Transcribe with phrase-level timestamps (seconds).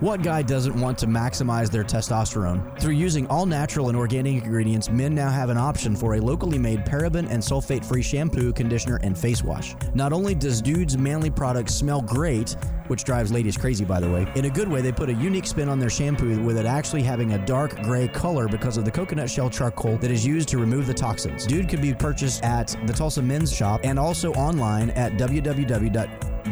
[0.00, 2.80] What guy doesn't want to maximize their testosterone?
[2.80, 6.56] Through using all natural and organic ingredients, men now have an option for a locally
[6.56, 9.76] made paraben and sulfate free shampoo, conditioner, and face wash.
[9.92, 14.26] Not only does Dood's manly products smell great, which drives ladies crazy by the way,
[14.36, 17.02] in a good way, they put a unique spin on their shampoo with it actually
[17.02, 20.56] having a dark gray color because of the coconut shell charcoal that is used to
[20.56, 21.46] remove the toxins.
[21.46, 25.18] Dood can be purchased at the Tulsa Men's Shop and also online at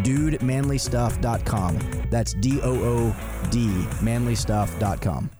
[0.03, 1.79] www.doodmanlystuff.com.
[2.11, 3.17] That's D O O
[3.51, 3.67] D,
[4.01, 5.31] manlystuff.com.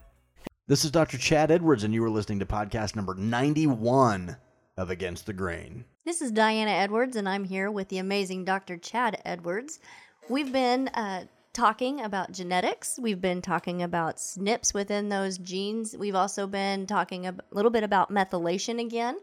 [0.67, 1.17] This is Dr.
[1.17, 4.37] Chad Edwards, and you are listening to podcast number 91
[4.77, 5.85] of Against the Grain.
[6.05, 8.77] This is Diana Edwards, and I'm here with the amazing Dr.
[8.77, 9.81] Chad Edwards.
[10.29, 12.99] We've been uh, talking about genetics.
[13.01, 15.97] We've been talking about SNPs within those genes.
[15.97, 19.17] We've also been talking a little bit about methylation again.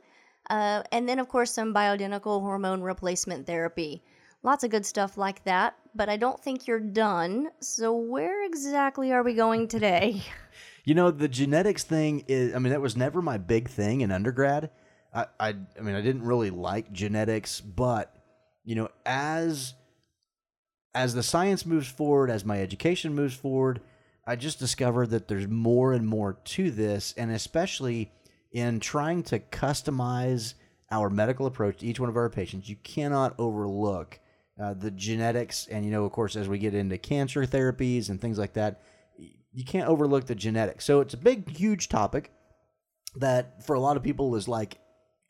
[0.49, 4.03] Uh, and then, of course, some bioidentical hormone replacement therapy.
[4.45, 7.49] Lots of good stuff like that, but I don't think you're done.
[7.61, 10.21] So, where exactly are we going today?
[10.87, 14.11] You know, the genetics thing is, I mean, that was never my big thing in
[14.11, 14.69] undergrad.
[15.11, 18.15] I, I, I mean, I didn't really like genetics, but,
[18.63, 19.73] you know, as
[20.93, 23.81] as the science moves forward, as my education moves forward,
[24.27, 28.11] I just discovered that there's more and more to this, and especially
[28.51, 30.53] in trying to customize
[30.91, 34.19] our medical approach to each one of our patients, you cannot overlook
[34.61, 35.67] uh, the genetics.
[35.67, 38.81] And, you know, of course, as we get into cancer therapies and things like that,
[39.53, 40.85] you can't overlook the genetics.
[40.85, 42.31] So it's a big, huge topic
[43.15, 44.77] that for a lot of people is like,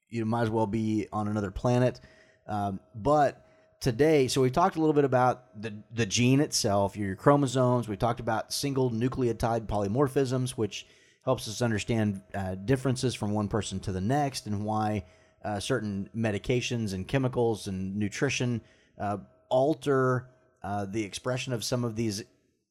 [0.09, 1.99] you might as well be on another planet.
[2.47, 3.45] Um, but
[3.81, 7.87] today, so we talked a little bit about the the gene itself, your chromosomes.
[7.87, 10.87] We talked about single nucleotide polymorphisms, which
[11.23, 15.05] helps us understand uh, differences from one person to the next, and why
[15.43, 18.61] uh, certain medications and chemicals and nutrition
[18.99, 19.17] uh,
[19.49, 20.27] alter
[20.63, 22.23] uh, the expression of some of these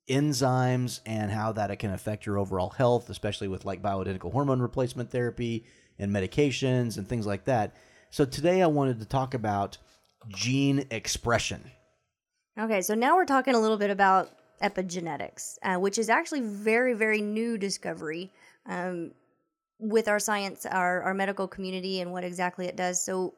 [0.08, 4.60] enzymes and how that it can affect your overall health, especially with like bioidentical hormone
[4.60, 5.64] replacement therapy
[5.98, 7.74] and medications and things like that.
[8.10, 9.78] So today I wanted to talk about
[10.28, 11.70] gene expression.
[12.58, 14.30] Okay, so now we're talking a little bit about
[14.62, 18.30] epigenetics, uh, which is actually very, very new discovery
[18.66, 19.12] um,
[19.78, 23.04] with our science, our, our medical community, and what exactly it does.
[23.04, 23.34] So,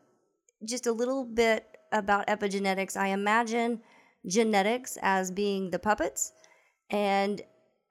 [0.64, 2.96] just a little bit about epigenetics.
[2.96, 3.80] I imagine
[4.26, 6.32] genetics as being the puppets,
[6.90, 7.42] and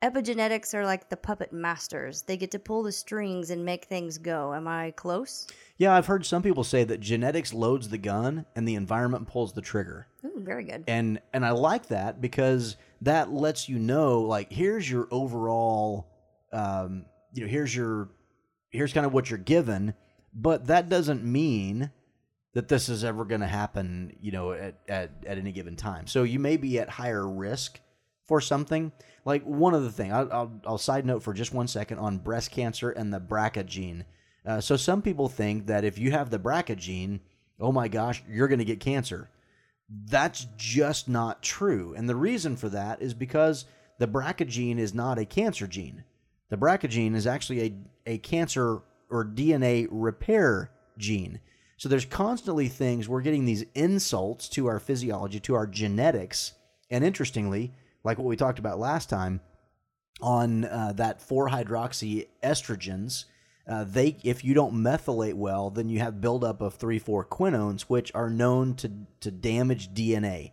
[0.05, 2.21] epigenetics are like the puppet masters.
[2.21, 4.53] They get to pull the strings and make things go.
[4.53, 5.47] Am I close?
[5.77, 9.53] Yeah, I've heard some people say that genetics loads the gun and the environment pulls
[9.53, 10.07] the trigger.
[10.25, 10.83] Ooh, very good.
[10.87, 16.07] And and I like that because that lets you know like here's your overall
[16.53, 18.09] um you know here's your
[18.69, 19.93] here's kind of what you're given,
[20.33, 21.91] but that doesn't mean
[22.55, 26.07] that this is ever going to happen, you know, at, at at any given time.
[26.07, 27.79] So you may be at higher risk
[28.23, 28.91] for something.
[29.25, 32.17] Like one of the thing, I'll, I'll, I'll side note for just one second on
[32.17, 34.05] breast cancer and the BRCA gene.
[34.45, 37.19] Uh, so some people think that if you have the BRCA gene,
[37.59, 39.29] oh my gosh, you're going to get cancer.
[39.89, 41.93] That's just not true.
[41.95, 43.65] And the reason for that is because
[43.99, 46.03] the BRCA gene is not a cancer gene.
[46.49, 51.39] The BRCA gene is actually a, a cancer or DNA repair gene.
[51.77, 56.53] So there's constantly things, we're getting these insults to our physiology, to our genetics.
[56.89, 59.41] And interestingly, like what we talked about last time
[60.21, 63.25] on uh, that 4 hydroxy estrogens,
[63.67, 68.11] uh, they if you don't methylate well, then you have buildup of 3,4 quinones, which
[68.15, 70.51] are known to, to damage DNA.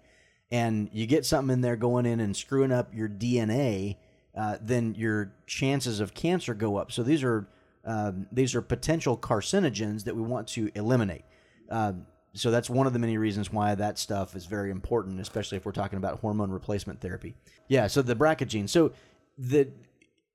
[0.50, 3.96] And you get something in there going in and screwing up your DNA,
[4.36, 6.90] uh, then your chances of cancer go up.
[6.90, 7.46] So these are
[7.84, 11.24] um, these are potential carcinogens that we want to eliminate.
[11.70, 15.58] Um, so that's one of the many reasons why that stuff is very important, especially
[15.58, 17.34] if we're talking about hormone replacement therapy.
[17.68, 18.68] Yeah, so the BRCA gene.
[18.68, 18.92] So
[19.36, 19.68] the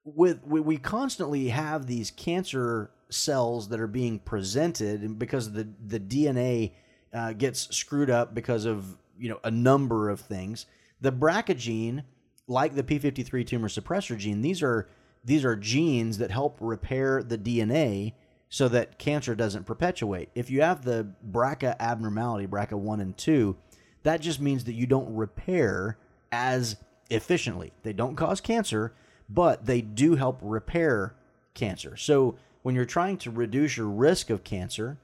[0.04, 6.74] with we, constantly have these cancer cells that are being presented because the the DNA
[7.14, 10.66] uh, gets screwed up because of you know a number of things.
[11.02, 12.04] The BRCA gene,
[12.48, 14.88] like the p53 tumor suppressor gene, these are
[15.28, 18.14] these are genes that help repair the DNA
[18.48, 20.30] so that cancer doesn't perpetuate.
[20.34, 23.58] If you have the BRCA abnormality, BRCA1 and 2,
[24.04, 25.98] that just means that you don't repair
[26.32, 26.78] as
[27.10, 27.74] efficiently.
[27.84, 28.94] They don't cause cancer,
[29.28, 31.14] but they do help repair
[31.54, 31.98] cancer.
[31.98, 34.98] So when you're trying to reduce your risk of cancer,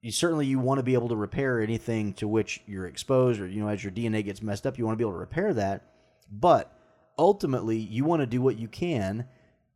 [0.00, 3.46] you certainly you want to be able to repair anything to which you're exposed or
[3.46, 5.52] you know as your DNA gets messed up, you want to be able to repair
[5.52, 5.82] that.
[6.30, 6.74] But
[7.18, 9.26] ultimately, you want to do what you can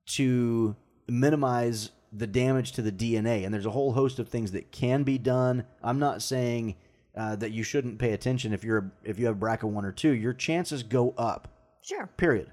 [0.06, 0.76] to
[1.08, 3.44] minimize the damage to the DNA.
[3.44, 5.64] And there's a whole host of things that can be done.
[5.82, 6.76] I'm not saying
[7.16, 10.10] uh, that you shouldn't pay attention if you're if you have BRCA one or two.
[10.10, 11.48] Your chances go up.
[11.82, 12.08] Sure.
[12.16, 12.50] Period.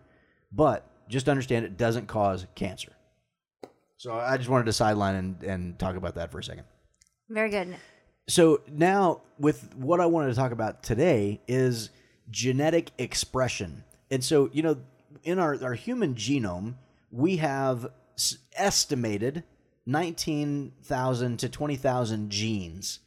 [0.51, 2.93] but just understand it doesn't cause cancer.
[3.97, 6.63] So I just wanted to sideline and, and talk about that for a second.
[7.29, 7.75] Very good.
[8.27, 11.89] So now, with what I wanted to talk about today is
[12.29, 13.83] genetic expression.
[14.09, 14.77] And so, you know,
[15.23, 16.75] in our, our human genome,
[17.13, 17.87] we have
[18.57, 19.43] estimated
[19.85, 22.99] 19,000 to 20,000 genes.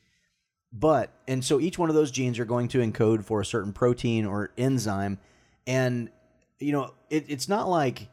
[0.72, 3.72] But, and so each one of those genes are going to encode for a certain
[3.72, 5.18] protein or enzyme.
[5.66, 6.10] And,
[6.60, 8.08] you know, it, it's not like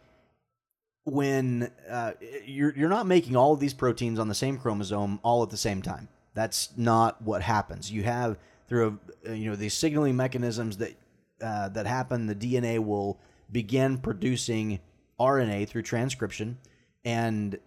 [1.03, 2.13] when uh,
[2.45, 5.57] you're, you're not making all of these proteins on the same chromosome all at the
[5.57, 6.07] same time.
[6.33, 7.91] That's not what happens.
[7.91, 8.37] You have
[8.67, 10.95] through a, you know these signaling mechanisms that
[11.41, 12.25] uh, that happen.
[12.25, 13.19] The DNA will
[13.51, 14.79] begin producing
[15.19, 16.57] RNA through transcription,
[17.05, 17.57] and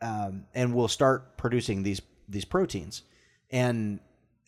[0.00, 3.02] um, and will start producing these these proteins.
[3.50, 4.00] And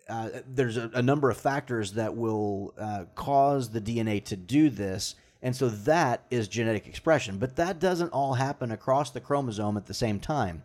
[0.09, 4.71] uh, there's a, a, number of factors that will uh, cause the DNA to do
[4.71, 5.17] this.
[5.43, 7.39] And so that is genetic expression.
[7.39, 10.63] But that doesn't all happen across the chromosome at the same time.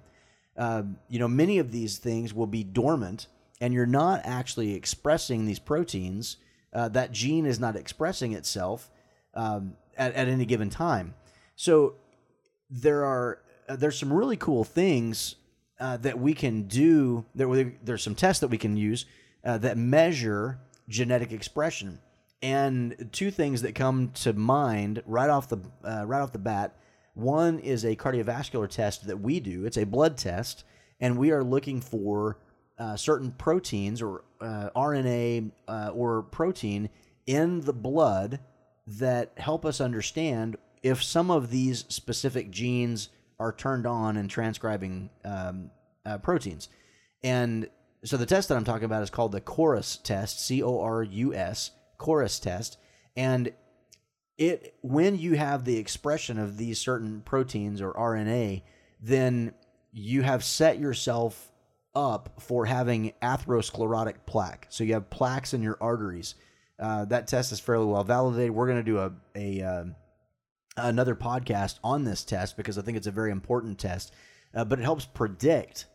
[0.55, 3.27] Uh, you know, many of these things will be dormant,
[3.59, 6.37] and you're not actually expressing these proteins.
[6.73, 8.89] Uh, that gene is not expressing itself
[9.33, 11.15] um, at, at any given time.
[11.55, 11.95] So
[12.69, 15.35] there are uh, there's some really cool things
[15.79, 17.25] uh, that we can do.
[17.35, 19.05] There, there's some tests that we can use
[19.43, 21.99] uh, that measure genetic expression.
[22.41, 26.75] And two things that come to mind right off the uh, right off the bat.
[27.13, 29.65] One is a cardiovascular test that we do.
[29.65, 30.63] It's a blood test,
[30.99, 32.39] and we are looking for
[32.79, 35.51] uh, certain proteins or uh, RNA
[35.93, 36.89] or protein
[37.27, 38.39] in the blood
[38.87, 45.09] that help us understand if some of these specific genes are turned on and transcribing
[45.25, 45.71] um,
[46.05, 46.69] uh, proteins.
[47.23, 47.69] And
[48.03, 51.03] so the test that I'm talking about is called the Corus test, C O R
[51.03, 52.77] U S, Corus test.
[53.15, 53.53] And
[54.37, 58.63] it when you have the expression of these certain proteins or RNA,
[59.01, 59.53] then
[59.91, 61.51] you have set yourself
[61.93, 64.67] up for having atherosclerotic plaque.
[64.69, 66.35] So you have plaques in your arteries.
[66.79, 68.51] Uh, that test is fairly well validated.
[68.51, 69.95] We're going to do a, a um,
[70.77, 74.13] another podcast on this test because I think it's a very important test,
[74.53, 75.85] uh, but it helps predict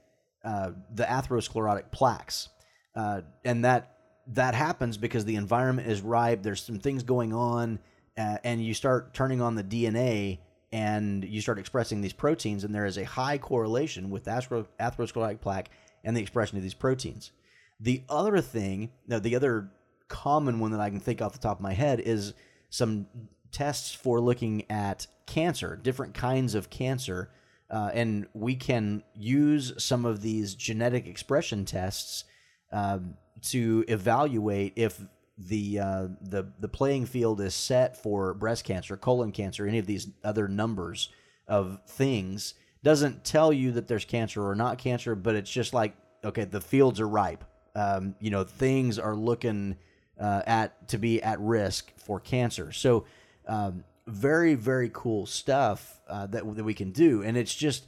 [0.45, 2.49] uh, the atherosclerotic plaques,
[2.95, 3.93] uh, and that
[4.29, 6.43] that happens because the environment is ripe.
[6.43, 7.79] There's some things going on,
[8.19, 10.39] uh, and you start turning on the DNA,
[10.73, 15.41] and you start expressing these proteins, and there is a high correlation with ather- atherosclerotic
[15.41, 15.71] plaque
[16.05, 17.33] and the expression of these proteins.
[17.81, 19.71] The other thing, now the other
[20.09, 22.35] common one that I can think off the top of my head is
[22.71, 23.07] some
[23.53, 27.31] tests for looking at cancer, different kinds of cancer,
[27.71, 32.25] uh, and we can use some of these genetic expression tests
[32.73, 35.01] um, to evaluate if
[35.39, 39.87] the uh, the the playing field is set for breast cancer, colon cancer, any of
[39.87, 41.11] these other numbers
[41.47, 42.55] of things.
[42.83, 45.95] Doesn't tell you that there's cancer or not cancer, but it's just like
[46.25, 47.45] okay, the fields are ripe.
[47.75, 49.77] Um, you know, things are looking
[50.19, 52.73] uh, at to be at risk for cancer.
[52.73, 53.05] So
[53.47, 57.87] um, very very cool stuff uh, that that we can do, and it's just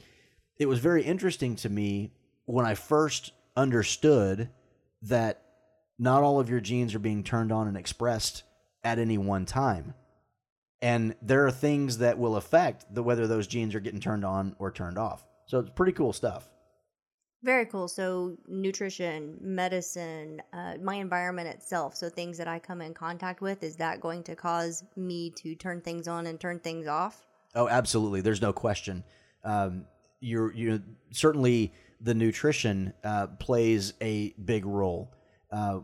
[0.57, 2.11] it was very interesting to me
[2.45, 4.49] when I first understood
[5.03, 5.41] that
[5.97, 8.43] not all of your genes are being turned on and expressed
[8.83, 9.93] at any one time.
[10.81, 14.55] And there are things that will affect the whether those genes are getting turned on
[14.59, 15.25] or turned off.
[15.45, 16.47] So it's pretty cool stuff.
[17.41, 17.87] Very cool.
[17.87, 21.95] So, nutrition, medicine, uh, my environment itself.
[21.95, 25.55] So, things that I come in contact with, is that going to cause me to
[25.55, 27.25] turn things on and turn things off?
[27.55, 28.21] Oh, absolutely.
[28.21, 29.05] There's no question.
[29.45, 29.85] Um,
[30.19, 30.81] you're, you
[31.11, 35.13] certainly the nutrition uh, plays a big role.
[35.51, 35.79] Uh,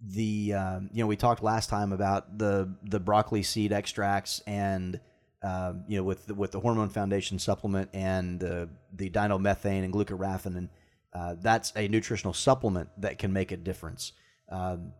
[0.00, 5.00] the um, you know we talked last time about the the broccoli seed extracts and
[5.42, 9.92] uh, you know with the, with the hormone foundation supplement and the the dinomethane and
[9.92, 10.68] glucoraphanin and
[11.14, 14.12] uh, that's a nutritional supplement that can make a difference
[14.50, 14.92] um,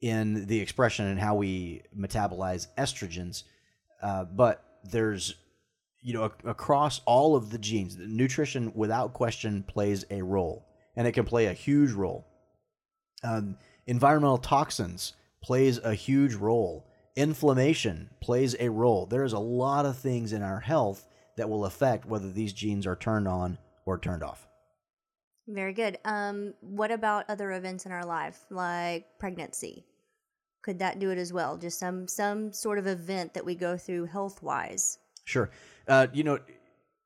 [0.00, 3.42] in the expression and how we metabolize estrogens.
[4.00, 5.34] Uh, but there's,
[6.00, 10.64] you know, ac- across all of the genes, nutrition without question plays a role,
[10.96, 12.24] and it can play a huge role.
[13.24, 16.86] Um, environmental toxins plays a huge role.
[17.16, 19.06] Inflammation plays a role.
[19.06, 21.04] There is a lot of things in our health
[21.36, 24.47] that will affect whether these genes are turned on or turned off.
[25.48, 25.98] Very good.
[26.04, 29.86] Um, what about other events in our life, like pregnancy?
[30.60, 31.56] Could that do it as well?
[31.56, 34.98] Just some some sort of event that we go through health wise.
[35.24, 35.50] Sure.
[35.86, 36.38] Uh, you know,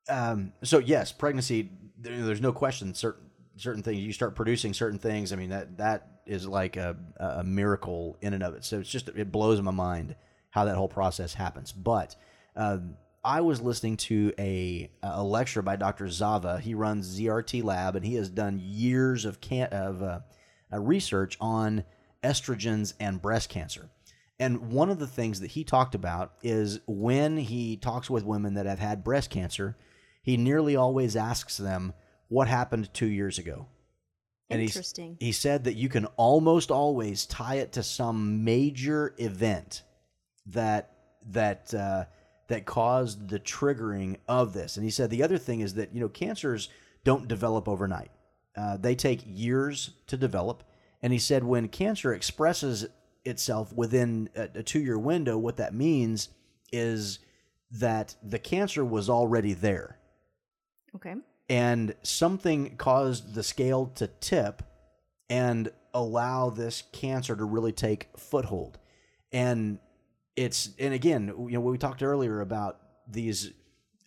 [0.08, 1.70] um, so yes, pregnancy.
[1.96, 2.94] There's no question.
[2.94, 5.32] Certain certain things you start producing certain things.
[5.32, 8.64] I mean that that is like a a miracle in and of it.
[8.64, 10.16] So it's just it blows my mind
[10.50, 11.70] how that whole process happens.
[11.70, 12.16] But
[12.56, 16.08] um, I was listening to a a lecture by Dr.
[16.08, 16.58] Zava.
[16.58, 20.20] He runs ZRT Lab, and he has done years of can of uh,
[20.72, 21.84] uh, research on
[22.24, 23.90] estrogens and breast cancer.
[24.40, 28.54] And one of the things that he talked about is when he talks with women
[28.54, 29.76] that have had breast cancer,
[30.22, 31.92] he nearly always asks them
[32.28, 33.66] what happened two years ago.
[34.50, 35.16] And Interesting.
[35.20, 39.82] he said that you can almost always tie it to some major event
[40.46, 40.90] that
[41.30, 42.04] that uh,
[42.52, 44.76] that caused the triggering of this.
[44.76, 46.68] And he said the other thing is that you know cancers
[47.02, 48.10] don't develop overnight;
[48.56, 50.62] uh, they take years to develop.
[51.02, 52.86] And he said when cancer expresses
[53.24, 56.28] itself within a, a two-year window, what that means
[56.72, 57.18] is
[57.70, 59.98] that the cancer was already there
[60.94, 61.14] Okay.
[61.48, 64.62] and something caused the scale to tip
[65.30, 68.78] and allow this cancer to really take foothold
[69.32, 69.78] and
[70.36, 73.52] it's and again you know we talked earlier about these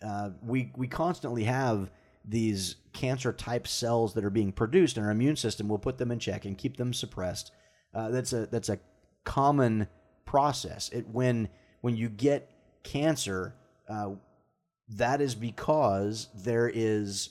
[0.04, 1.90] uh, we we constantly have
[2.24, 5.68] these cancer type cells that are being produced and our immune system.
[5.68, 7.52] Will put them in check and keep them suppressed.
[7.94, 8.78] Uh, that's a that's a
[9.24, 9.86] common
[10.24, 10.88] process.
[10.90, 11.48] It when
[11.80, 12.50] when you get
[12.82, 13.54] cancer
[13.88, 14.10] uh,
[14.88, 17.30] that is because there is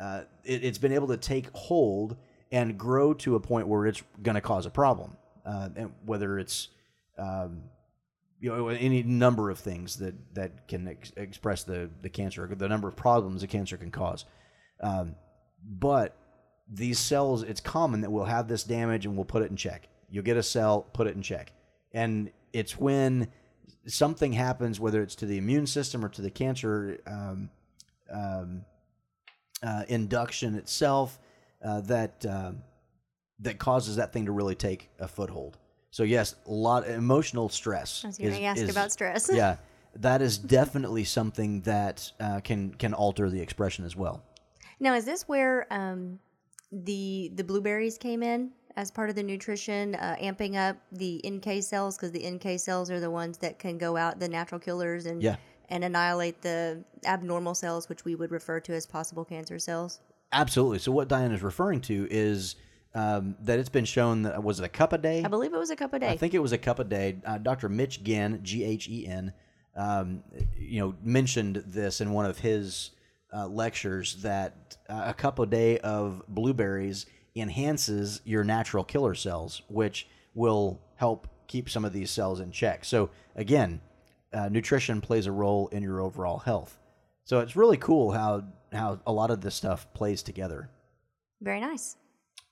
[0.00, 2.16] uh, it, it's been able to take hold
[2.52, 6.38] and grow to a point where it's going to cause a problem, uh, and whether
[6.38, 6.68] it's
[7.18, 7.62] um,
[8.40, 12.68] you know any number of things that that can ex- express the the cancer, the
[12.68, 14.24] number of problems a cancer can cause.
[14.80, 15.14] Um,
[15.64, 16.16] but
[16.68, 19.88] these cells, it's common that we'll have this damage and we'll put it in check.
[20.10, 21.52] You'll get a cell, put it in check,
[21.92, 23.28] and it's when
[23.86, 27.50] something happens, whether it's to the immune system or to the cancer um,
[28.12, 28.64] um,
[29.62, 31.18] uh, induction itself,
[31.64, 32.62] uh, that um
[33.38, 35.58] that causes that thing to really take a foothold.
[35.90, 38.02] So yes, a lot of emotional stress.
[38.04, 39.30] I was going to ask is- about stress.
[39.32, 39.56] yeah,
[39.96, 44.22] that is definitely something that uh, can can alter the expression as well.
[44.78, 46.18] Now, is this where um,
[46.70, 51.62] the the blueberries came in as part of the nutrition, uh, amping up the NK
[51.62, 55.06] cells because the NK cells are the ones that can go out the natural killers
[55.06, 55.36] and Yeah.
[55.70, 60.00] and annihilate the abnormal cells, which we would refer to as possible cancer cells.
[60.32, 60.78] Absolutely.
[60.80, 62.56] So what Diane is referring to is
[62.96, 65.22] um, that it's been shown that was it a cup a day?
[65.22, 66.08] I believe it was a cup a day.
[66.08, 67.18] I think it was a cup a day.
[67.26, 67.68] Uh, Dr.
[67.68, 69.34] Mitch Ghen, G H E N,
[69.76, 70.24] um,
[70.56, 72.92] you know, mentioned this in one of his
[73.34, 77.04] uh, lectures that uh, a cup a day of blueberries
[77.36, 82.82] enhances your natural killer cells, which will help keep some of these cells in check.
[82.82, 83.82] So again,
[84.32, 86.78] uh, nutrition plays a role in your overall health.
[87.24, 90.70] So it's really cool how how a lot of this stuff plays together.
[91.42, 91.98] Very nice.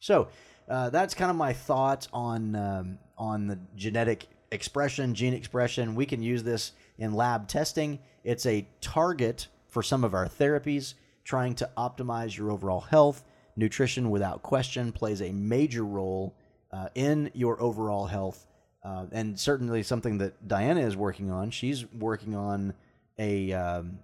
[0.04, 0.28] So
[0.68, 5.94] uh, that's kind of my thoughts on um, on the genetic expression, gene expression.
[5.94, 7.98] We can use this in lab testing.
[8.22, 10.92] It's a target for some of our therapies,
[11.24, 13.24] trying to optimize your overall health.
[13.56, 16.34] Nutrition, without question, plays a major role
[16.70, 18.46] uh, in your overall health,
[18.84, 21.50] uh, and certainly something that Diana is working on.
[21.50, 22.74] She's working on
[23.18, 23.98] a um,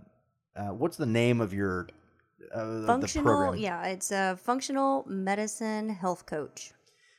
[0.56, 1.88] uh, what's the name of your
[2.54, 3.60] uh, Functional, program?
[3.60, 6.72] yeah, it's a functional medicine health coach.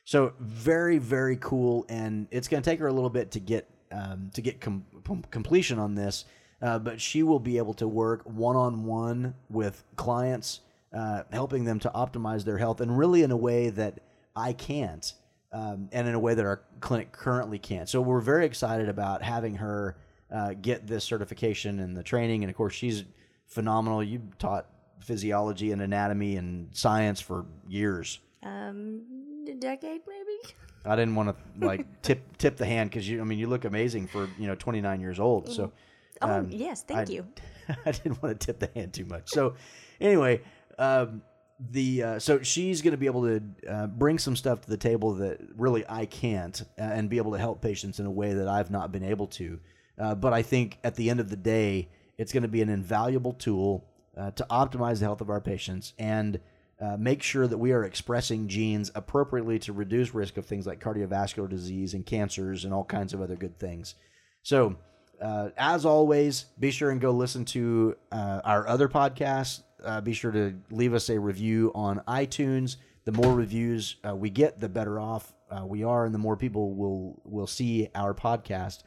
[0.04, 3.68] So very very cool, and it's going to take her a little bit to get
[3.92, 6.24] um, to get com- com- completion on this,
[6.60, 10.60] uh, but she will be able to work one on one with clients,
[10.92, 14.00] uh, helping them to optimize their health, and really in a way that
[14.34, 15.12] I can't,
[15.52, 17.88] um, and in a way that our clinic currently can't.
[17.88, 19.96] So we're very excited about having her
[20.32, 23.04] uh, get this certification and the training, and of course she's
[23.46, 24.02] phenomenal.
[24.02, 24.66] You taught
[25.02, 28.20] physiology and anatomy and science for years.
[28.42, 29.02] Um,
[29.48, 30.54] a decade maybe.
[30.84, 33.20] I didn't want to like tip tip the hand because you.
[33.20, 35.48] I mean, you look amazing for you know 29 years old.
[35.50, 35.72] So
[36.20, 37.26] Oh um, yes, thank I- you.
[37.86, 39.28] I didn't want to tip the hand too much.
[39.30, 39.54] So
[40.00, 40.40] anyway,
[40.78, 41.22] um,
[41.70, 44.76] the uh, so she's going to be able to uh, bring some stuff to the
[44.76, 48.34] table that really I can't, uh, and be able to help patients in a way
[48.34, 49.60] that I've not been able to.
[49.98, 52.68] Uh, but I think at the end of the day, it's going to be an
[52.68, 53.84] invaluable tool
[54.16, 56.40] uh, to optimize the health of our patients and
[56.80, 60.80] uh, make sure that we are expressing genes appropriately to reduce risk of things like
[60.80, 63.94] cardiovascular disease and cancers and all kinds of other good things.
[64.42, 64.76] So,
[65.20, 69.62] uh, as always, be sure and go listen to uh, our other podcasts.
[69.84, 72.76] Uh, be sure to leave us a review on iTunes.
[73.04, 75.32] The more reviews uh, we get, the better off
[75.64, 78.84] we are, and the more people will will see our podcast.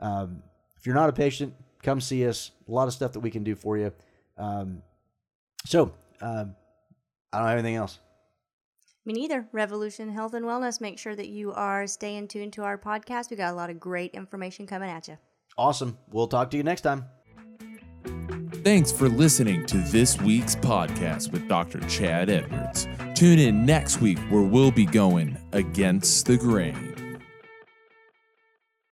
[0.00, 0.42] Um,
[0.76, 2.50] if you're not a patient, come see us.
[2.68, 3.92] A lot of stuff that we can do for you.
[4.38, 4.82] Um,
[5.66, 6.54] so, um,
[7.32, 7.98] I don't have anything else.
[9.04, 9.48] Me neither.
[9.52, 10.80] Revolution Health and Wellness.
[10.80, 13.30] Make sure that you are staying tuned to our podcast.
[13.30, 15.16] We got a lot of great information coming at you.
[15.56, 15.98] Awesome.
[16.10, 17.06] We'll talk to you next time.
[18.62, 21.80] Thanks for listening to this week's podcast with Dr.
[21.88, 22.86] Chad Edwards.
[23.14, 27.07] Tune in next week where we'll be going against the grain.